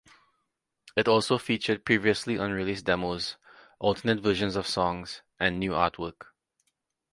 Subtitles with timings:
[0.97, 3.37] It also featured previously unreleased demos,
[3.77, 6.29] alternate versions of songs, and new artwork.